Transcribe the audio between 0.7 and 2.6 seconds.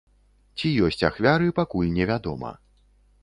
ёсць ахвяры, пакуль невядома.